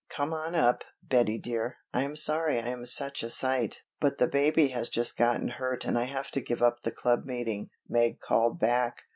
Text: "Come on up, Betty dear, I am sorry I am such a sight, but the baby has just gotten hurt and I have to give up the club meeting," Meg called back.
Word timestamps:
"Come 0.09 0.33
on 0.33 0.55
up, 0.55 0.83
Betty 1.03 1.37
dear, 1.37 1.77
I 1.93 2.01
am 2.01 2.15
sorry 2.15 2.59
I 2.59 2.69
am 2.69 2.87
such 2.87 3.21
a 3.21 3.29
sight, 3.29 3.83
but 3.99 4.17
the 4.17 4.25
baby 4.27 4.69
has 4.69 4.89
just 4.89 5.15
gotten 5.15 5.47
hurt 5.49 5.85
and 5.85 5.95
I 5.95 6.05
have 6.05 6.31
to 6.31 6.41
give 6.41 6.63
up 6.63 6.81
the 6.81 6.89
club 6.89 7.23
meeting," 7.23 7.69
Meg 7.87 8.19
called 8.19 8.59
back. 8.59 9.03